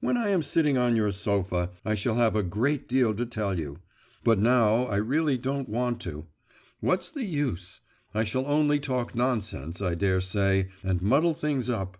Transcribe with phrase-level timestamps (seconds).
[0.00, 3.58] When I am sitting on your sofa, I shall have a great deal to tell
[3.58, 3.78] you,
[4.22, 6.26] but now I really don't want to;
[6.80, 7.80] what's the use?
[8.12, 11.96] I shall only talk nonsense, I dare say, and muddle things up.